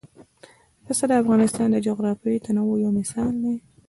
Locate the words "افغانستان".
1.21-1.67